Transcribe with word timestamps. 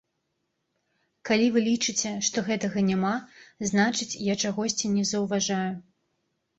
Калі 1.31 1.47
вы 1.57 1.63
лічыце, 1.67 2.15
што 2.29 2.45
гэтага 2.49 2.79
няма, 2.89 3.15
значыць, 3.75 4.11
я 4.33 4.41
чагосьці 4.45 4.95
не 4.99 5.09
заўважаю. 5.15 5.73